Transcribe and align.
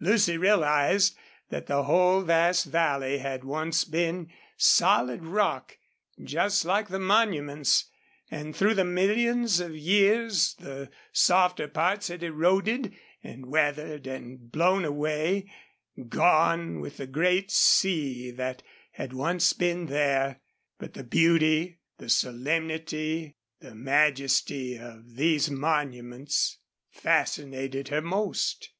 Lucy 0.00 0.36
realized 0.36 1.16
that 1.50 1.66
the 1.68 1.84
whole 1.84 2.22
vast 2.22 2.66
valley 2.66 3.18
had 3.18 3.44
once 3.44 3.84
been 3.84 4.28
solid 4.56 5.22
rock, 5.24 5.78
just 6.24 6.64
like 6.64 6.88
the 6.88 6.98
monuments, 6.98 7.84
and 8.28 8.56
through 8.56 8.74
the 8.74 8.84
millions 8.84 9.60
of 9.60 9.76
years 9.76 10.54
the 10.58 10.90
softer 11.12 11.68
parts 11.68 12.08
had 12.08 12.24
eroded 12.24 12.96
and 13.22 13.46
weathered 13.46 14.08
and 14.08 14.50
blown 14.50 14.84
away 14.84 15.48
gone 16.08 16.80
with 16.80 16.96
the 16.96 17.06
great 17.06 17.52
sea 17.52 18.32
that 18.32 18.64
had 18.90 19.12
once 19.12 19.52
been 19.52 19.86
there. 19.86 20.40
But 20.80 20.94
the 20.94 21.04
beauty, 21.04 21.78
the 21.98 22.08
solemnity, 22.08 23.36
the 23.60 23.76
majesty 23.76 24.76
of 24.80 25.14
these 25.14 25.48
monuments 25.48 26.58
fascinated 26.90 27.86
her 27.86 28.02
most. 28.02 28.70